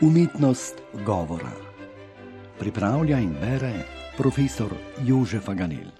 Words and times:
Umetnost 0.00 0.74
govora. 1.04 1.50
Pripravlja 2.58 3.18
in 3.20 3.34
bere 3.36 3.72
profesor 4.16 4.72
Jožef 5.04 5.48
Aganel. 5.48 5.90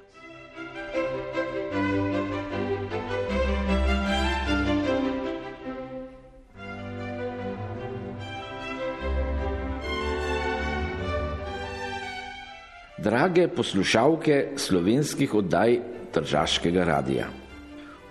Drage 12.97 13.49
poslušalke 13.49 14.53
slovenskih 14.57 15.35
oddaj 15.35 15.77
Tržaškega 16.13 16.85
radia. 16.85 17.29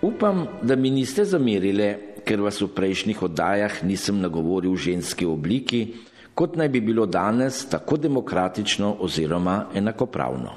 Upam, 0.02 0.46
da 0.62 0.76
mi 0.76 0.90
niste 0.90 1.24
zamerile, 1.24 2.09
ker 2.30 2.38
vas 2.46 2.62
v 2.62 2.70
prejšnjih 2.70 3.26
oddajah 3.26 3.82
nisem 3.82 4.22
nagovoril 4.22 4.78
v 4.78 4.94
ženski 4.94 5.26
obliki, 5.26 5.98
kot 6.30 6.54
naj 6.54 6.68
bi 6.70 6.78
bilo 6.78 7.02
danes 7.02 7.64
tako 7.66 7.98
demokratično 7.98 9.02
oziroma 9.02 9.74
enakopravno. 9.74 10.54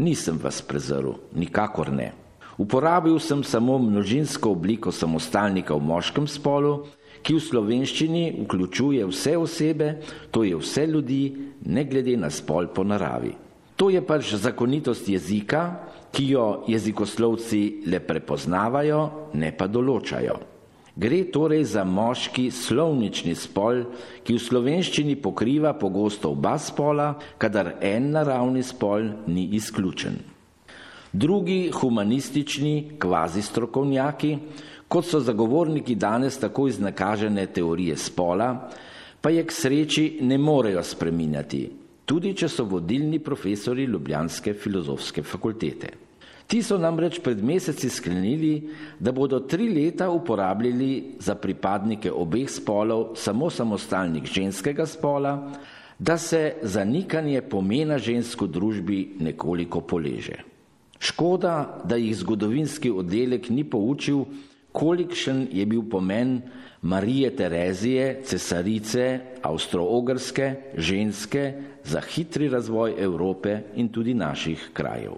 Nisem 0.00 0.40
vas 0.40 0.62
prezrl, 0.64 1.12
nikakor 1.36 1.92
ne. 1.92 2.14
Uporabil 2.56 3.18
sem 3.20 3.44
samo 3.44 3.76
množinsko 3.76 4.56
obliko 4.56 4.88
samostalnika 4.88 5.76
v 5.76 5.84
moškem 5.84 6.24
spolu, 6.24 6.88
ki 7.20 7.36
v 7.36 7.44
slovenščini 7.52 8.24
vključuje 8.40 9.04
vse 9.04 9.36
osebe, 9.36 9.90
to 10.32 10.46
je 10.48 10.56
vse 10.56 10.86
ljudi, 10.88 11.52
ne 11.68 11.84
glede 11.84 12.16
na 12.16 12.32
spol 12.32 12.72
po 12.72 12.80
naravi. 12.80 13.34
To 13.76 13.92
je 13.92 14.00
pač 14.00 14.32
zakonitost 14.40 15.04
jezika, 15.12 15.68
ki 16.16 16.32
jo 16.32 16.64
jezikoslovci 16.64 17.84
le 17.92 18.00
prepoznavajo, 18.00 19.04
ne 19.36 19.52
pa 19.52 19.68
določajo. 19.68 20.53
Gre 20.96 21.24
torej 21.24 21.64
za 21.74 21.82
moški 21.84 22.50
slovnični 22.54 23.34
spol, 23.34 23.80
ki 24.22 24.36
v 24.36 24.42
slovenščini 24.42 25.16
pokriva 25.18 25.72
pogosto 25.74 26.30
oba 26.30 26.54
spola, 26.62 27.08
kadar 27.38 27.72
en 27.82 28.12
naravni 28.14 28.62
spol 28.62 29.08
ni 29.26 29.48
izključen. 29.58 30.20
Drugi 31.10 31.72
humanistični 31.74 32.94
kvazi 32.98 33.42
strokovnjaki, 33.42 34.36
kot 34.86 35.10
so 35.10 35.18
zagovorniki 35.18 35.98
danes 35.98 36.38
tako 36.38 36.68
iznakažene 36.70 37.46
teorije 37.46 37.96
spola, 37.98 38.70
pa 39.20 39.34
je 39.34 39.42
k 39.42 39.50
sreči 39.50 40.06
ne 40.22 40.38
morejo 40.38 40.82
spreminjati, 40.82 41.64
tudi 42.06 42.36
če 42.38 42.48
so 42.48 42.70
vodilni 42.70 43.18
profesori 43.18 43.90
Ljubljanske 43.90 44.54
filozofske 44.54 45.22
fakultete. 45.22 46.03
Ti 46.46 46.60
so 46.62 46.76
namreč 46.78 47.18
pred 47.24 47.40
meseci 47.44 47.88
sklenili, 47.88 48.70
da 49.00 49.12
bodo 49.12 49.40
tri 49.40 49.68
leta 49.68 50.10
uporabljali 50.10 51.16
za 51.18 51.34
pripadnike 51.34 52.12
obeh 52.12 52.50
spolov 52.50 53.14
samo 53.16 53.50
samostalnik 53.50 54.28
ženskega 54.28 54.86
spola, 54.86 55.52
da 55.98 56.18
se 56.18 56.54
zanikanje 56.62 57.42
pomena 57.42 57.98
žensko 57.98 58.46
družbi 58.46 59.16
nekoliko 59.20 59.80
poleže. 59.80 60.42
Škoda, 60.98 61.80
da 61.84 61.96
jih 61.96 62.16
zgodovinski 62.16 62.90
oddelek 62.90 63.48
ni 63.50 63.64
poučil, 63.64 64.24
kolikšen 64.72 65.48
je 65.52 65.66
bil 65.66 65.82
pomen 65.90 66.40
Marije 66.82 67.30
Terezije, 67.36 68.20
cesarice, 68.24 69.20
avstro-ogrske, 69.42 70.54
ženske 70.76 71.52
za 71.84 72.00
hitri 72.00 72.48
razvoj 72.48 72.94
Evrope 72.98 73.60
in 73.76 73.88
tudi 73.88 74.14
naših 74.14 74.70
krajev. 74.72 75.16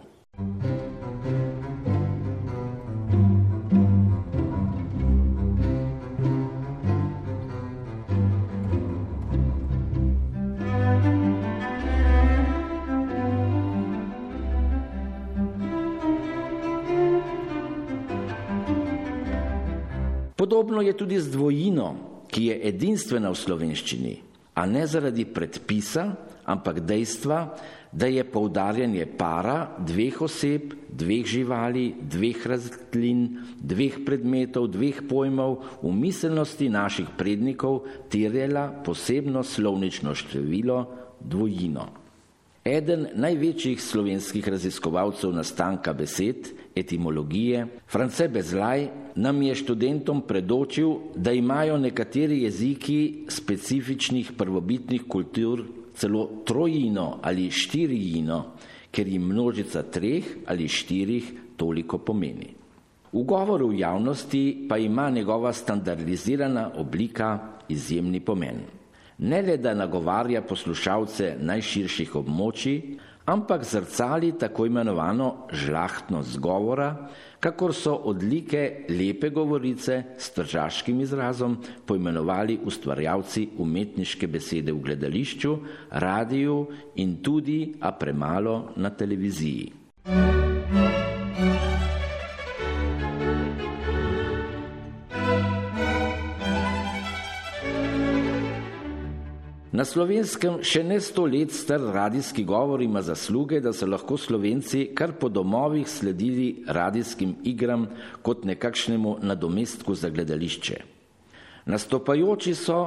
Podobno 20.46 20.79
je 20.79 20.95
tudi 20.95 21.18
z 21.18 21.27
dvojino, 21.34 22.23
ki 22.30 22.45
je 22.46 22.57
edinstvena 22.70 23.33
v 23.34 23.39
slovenščini, 23.40 24.12
a 24.55 24.62
ne 24.70 24.84
zaradi 24.86 25.24
predpisa, 25.27 26.05
ampak 26.46 26.86
dejstva, 26.86 27.39
da 27.90 28.07
je 28.07 28.23
poudarjanje 28.23 29.08
para 29.18 29.74
dveh 29.83 30.23
oseb, 30.23 30.70
dveh 30.86 31.27
živali, 31.27 31.98
dveh 31.98 32.46
rastlin, 32.46 33.42
dveh 33.58 33.98
predmetov, 34.07 34.70
dveh 34.70 35.02
pojmov 35.11 35.83
v 35.83 35.90
miselnosti 35.90 36.70
naših 36.70 37.11
prednikov 37.18 37.83
terjela 38.07 38.70
posebno 38.70 39.42
slovnično 39.42 40.14
število 40.14 40.78
dvojino. 41.27 42.05
Eden 42.66 43.04
največjih 43.14 43.78
slovenskih 43.78 44.48
raziskovalcev 44.48 45.30
nastanka 45.30 45.92
besed, 45.94 46.48
etimologije, 46.74 47.66
France 47.86 48.27
Bezlaj, 48.28 48.88
nam 49.14 49.42
je 49.42 49.54
študentom 49.54 50.24
predočil, 50.27 50.96
da 51.14 51.32
imajo 51.32 51.77
nekateri 51.78 52.40
jeziki 52.42 53.27
specifičnih 53.28 54.32
prvobitnih 54.38 55.04
kultur 55.08 55.62
celo 55.94 56.42
trojino 56.44 57.20
ali 57.22 57.50
štirijino, 57.50 58.42
ker 58.90 59.08
jim 59.08 59.28
množica 59.30 59.83
treh 59.83 60.24
ali 60.46 60.68
štirih 60.68 61.33
toliko 61.56 61.98
pomeni. 61.98 62.50
V 63.12 63.22
govoru 63.22 63.68
v 63.68 63.78
javnosti 63.78 64.66
pa 64.68 64.78
ima 64.78 65.10
njegova 65.10 65.52
standardizirana 65.52 66.72
oblika 66.77 67.38
izjemni 67.68 68.20
pomen. 68.20 68.66
Ne 69.18 69.42
le 69.42 69.56
da 69.56 69.72
nagovarja 69.74 70.42
poslušalce 70.44 71.36
najširših 71.40 72.16
območij, 72.20 72.98
ampak 73.27 73.64
zrcali 73.64 74.34
tako 74.38 74.66
imenovano 74.66 75.48
žlahtnost 75.52 76.38
govora, 76.38 76.90
kakor 77.40 77.74
so 77.74 77.94
odlike 78.12 78.86
lepe 78.88 79.30
govorice 79.30 80.02
s 80.18 80.30
tržaškim 80.36 81.00
izrazom 81.00 81.56
poimenovali 81.86 82.58
ustvarjalci 82.64 83.48
umetniške 83.58 84.28
besede 84.28 84.72
v 84.72 84.84
gledališču, 84.84 85.58
radiju 85.90 86.66
in 86.96 87.16
tudi, 87.22 87.74
a 87.80 87.92
premalo, 87.92 88.72
na 88.77 88.90
televiziji. 88.90 89.72
Na 99.77 99.85
slovenskem 99.85 100.63
še 100.64 100.81
ne 100.81 100.97
sto 101.05 101.27
let 101.29 101.53
star 101.53 101.83
radijski 101.92 102.47
govor 102.48 102.81
ima 102.81 103.03
zasluge, 103.05 103.59
da 103.61 103.75
so 103.77 103.85
lahko 103.85 104.17
slovenci 104.17 104.87
kar 104.97 105.11
po 105.20 105.29
domovih 105.29 105.85
sledili 105.85 106.63
radijskim 106.64 107.35
igram 107.45 107.85
kot 108.25 108.47
nekakšnemu 108.48 109.19
nadomestku 109.20 109.92
za 109.92 110.09
gledališče. 110.09 110.79
Nastopajoči 111.69 112.55
so, 112.57 112.79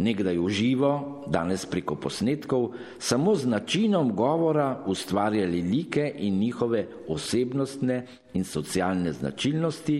nekdaj 0.00 0.38
v 0.40 0.48
živo, 0.48 0.92
danes 1.28 1.66
preko 1.68 1.98
posnetkov, 2.00 2.70
samo 2.96 3.34
z 3.36 3.50
načinom 3.52 4.14
govora 4.16 4.70
ustvarjali 4.86 5.60
like 5.68 6.06
in 6.16 6.38
njihove 6.38 6.86
osebnostne 7.08 7.98
in 8.32 8.44
socialne 8.48 9.12
značilnosti 9.12 9.98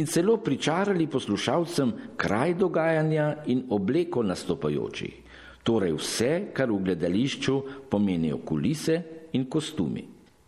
in 0.00 0.06
celo 0.06 0.38
pričarali 0.40 1.10
poslušalcem 1.12 1.92
kraj 2.16 2.54
dogajanja 2.54 3.28
in 3.52 3.66
obleko 3.68 4.22
nastopajočih 4.22 5.23
torej 5.64 5.96
vse, 5.96 6.32
kar 6.52 6.70
v 6.70 6.82
gledališču 6.84 7.56
pomenijo 7.90 8.38
kulise 8.44 9.00
in 9.32 9.48
kostumi. 9.50 10.04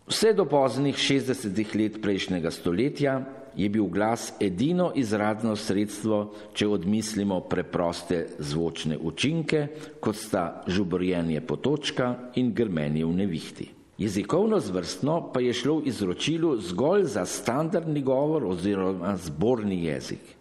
Vse 0.07 0.31
do 0.33 0.45
poznih 0.47 0.95
60 0.95 1.75
let 1.75 1.97
prejšnjega 2.01 2.51
stoletja 2.51 3.17
je 3.57 3.69
bil 3.69 3.89
glas 3.91 4.29
edino 4.39 4.91
izradno 4.95 5.55
sredstvo, 5.55 6.19
če 6.53 6.67
odmislimo 6.67 7.41
preproste 7.49 8.21
zvočne 8.39 8.97
učinke, 8.97 9.67
kot 9.99 10.15
sta 10.15 10.45
žuborjenje 10.67 11.41
potočka 11.41 12.13
in 12.35 12.53
grmenje 12.53 13.03
v 13.05 13.17
nevihti. 13.17 13.67
Jezikovno 13.97 14.59
zvrstno 14.61 15.31
pa 15.33 15.41
je 15.41 15.53
šlo 15.57 15.79
v 15.79 15.89
izročilu 15.89 16.53
zgolj 16.61 17.07
za 17.17 17.25
standardni 17.25 18.01
govor 18.05 18.45
oziroma 18.45 19.17
zborni 19.17 19.83
jezik. 19.89 20.36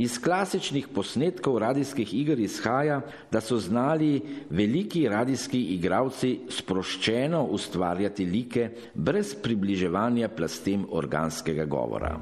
Iz 0.00 0.14
klasičnih 0.16 0.86
posnetkov 0.88 1.58
radijskih 1.60 2.14
iger 2.14 2.38
izhaja, 2.40 3.02
da 3.32 3.40
so 3.40 3.58
znali 3.60 4.22
veliki 4.50 5.02
radijski 5.08 5.60
igravci 5.74 6.38
sproščeno 6.48 7.42
ustvarjati 7.44 8.24
like 8.24 8.70
brez 8.94 9.34
približevanja 9.42 10.28
plastem 10.28 10.86
organskega 10.90 11.64
govora. 11.64 12.16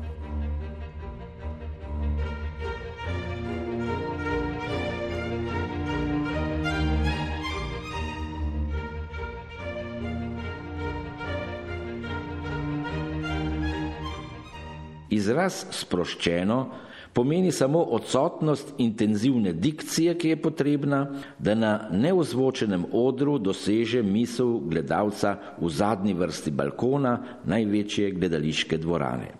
Izraz 15.10 15.64
sproščeno 15.70 16.88
pomeni 17.18 17.52
samo 17.52 17.80
odsotnost 17.82 18.74
intenzivne 18.78 19.52
dikcije, 19.52 20.12
ki 20.14 20.28
je 20.28 20.36
potrebna, 20.42 21.00
da 21.38 21.54
na 21.54 21.88
neozvočenem 21.90 22.84
odru 22.94 23.40
doseže 23.42 24.04
misel 24.06 24.60
gledalca 24.70 25.32
v 25.58 25.70
zadnji 25.70 26.14
vrsti 26.14 26.52
balkona 26.54 27.16
največje 27.44 28.12
gledališke 28.14 28.78
dvorane. 28.78 29.32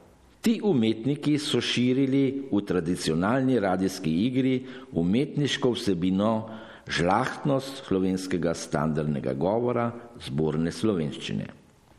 Ti 0.43 0.57
umetniki 0.65 1.37
so 1.39 1.61
širili 1.63 2.49
v 2.51 2.65
tradicionalni 2.67 3.61
radijski 3.63 4.11
igri 4.27 4.57
umetniško 4.93 5.71
vsebino 5.71 6.33
žlahtnost 6.91 7.85
slovenskega 7.87 8.57
standardnega 8.59 9.39
govora, 9.39 9.93
zborne 10.27 10.75
slovenščine. 10.75 11.47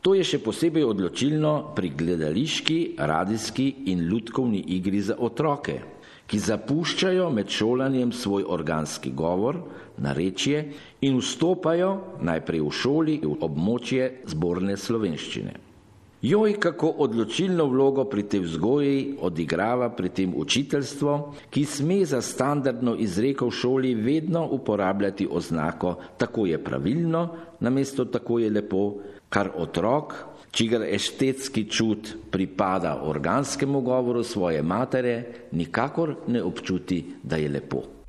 To 0.00 0.14
je 0.16 0.24
še 0.24 0.38
posebej 0.40 0.84
odločilno 0.88 1.76
pri 1.76 1.90
gledališki, 1.92 2.96
radijski 2.96 3.66
in 3.92 4.06
ljudkovni 4.08 4.62
igri 4.76 5.02
za 5.04 5.18
otroke, 5.20 5.76
ki 6.24 6.38
zapuščajo 6.40 7.26
med 7.34 7.50
šolanjem 7.52 8.12
svoj 8.12 8.46
organski 8.48 9.12
govor, 9.12 9.58
narečje 10.00 10.62
in 11.04 11.18
vstopajo 11.20 11.90
najprej 12.24 12.62
v 12.64 12.70
šoli 12.72 13.18
v 13.24 13.34
območje 13.44 14.06
zborne 14.32 14.78
slovenščine. 14.80 15.69
Joj, 16.22 16.58
kako 16.60 16.88
odločilno 17.00 17.64
vlogo 17.64 18.04
pri 18.04 18.22
tej 18.28 18.40
vzgoji 18.44 18.96
odigrava 19.24 19.86
pri 19.96 20.08
tem 20.12 20.32
učiteljstvo, 20.36 21.12
ki 21.48 21.62
sme 21.64 22.04
za 22.04 22.20
standardno 22.20 22.92
izreko 23.00 23.46
v 23.48 23.56
šoli 23.56 23.94
vedno 23.94 24.42
uporabljati 24.52 25.28
oznako 25.30 25.94
tako 26.20 26.44
je 26.46 26.58
pravilno, 26.64 27.22
namesto 27.60 28.04
tako 28.04 28.38
je 28.38 28.50
lepo, 28.50 28.82
kar 29.32 29.48
otrok, 29.56 30.12
čigar 30.50 30.84
estetski 30.84 31.64
čut 31.64 32.12
pripada 32.30 33.00
organskemu 33.02 33.80
govoru 33.80 34.24
svoje 34.24 34.62
matere, 34.62 35.24
nikakor 35.52 36.16
ne 36.26 36.42
občuti, 36.42 37.04
da 37.22 37.36
je 37.36 37.48
lepo. 37.48 37.99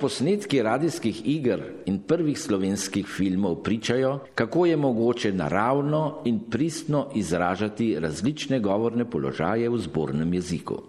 Posnetki 0.00 0.62
radijskih 0.62 1.22
iger 1.28 1.62
in 1.86 1.98
prvih 1.98 2.38
slovenskih 2.38 3.06
filmov 3.06 3.62
pričajo, 3.62 4.18
kako 4.34 4.66
je 4.66 4.76
mogoče 4.76 5.32
naravno 5.32 6.22
in 6.24 6.38
pristno 6.50 7.06
izražati 7.14 7.96
različne 8.00 8.60
govorne 8.60 9.04
položaje 9.10 9.68
v 9.68 9.78
zbornem 9.78 10.34
jeziku. 10.34 10.82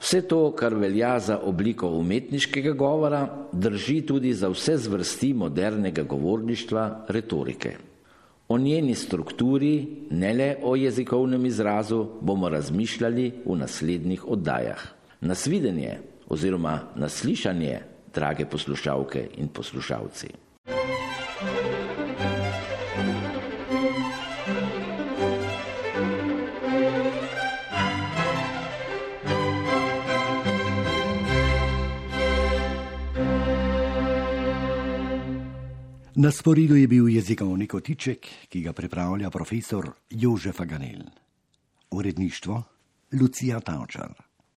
Vse 0.00 0.22
to, 0.28 0.52
kar 0.56 0.74
velja 0.74 1.18
za 1.18 1.38
obliko 1.44 1.88
umetniškega 1.88 2.72
govora, 2.72 3.26
drži 3.52 4.00
tudi 4.06 4.32
za 4.34 4.48
vse 4.48 4.76
zvrsti 4.76 5.34
modernega 5.34 6.02
govorništva 6.02 7.04
retorike. 7.08 7.76
O 8.48 8.58
njeni 8.58 8.94
strukturi, 8.94 9.86
ne 10.10 10.32
le 10.32 10.56
o 10.62 10.76
jezikovnem 10.76 11.46
izrazu, 11.46 12.06
bomo 12.20 12.48
razmišljali 12.48 13.32
v 13.44 13.56
naslednjih 13.56 14.24
oddajah. 14.28 14.80
Nasvidenje 15.20 15.98
oziroma 16.28 16.80
naslišanje 16.96 17.89
drage 18.14 18.46
poslušalke 18.46 19.28
in 19.38 19.48
poslušalci. 19.48 20.28
Na 36.20 36.30
sporidu 36.30 36.76
je 36.76 36.88
bil 36.88 37.08
jezikovni 37.08 37.66
kotiček, 37.66 38.26
ki 38.48 38.60
ga 38.60 38.72
pripravlja 38.72 39.30
profesor 39.30 39.90
Jožef 40.10 40.60
Aganel. 40.60 41.06
Uredništvo 41.90 42.62
Lucija 43.12 43.60
Tavčar. 43.60 44.29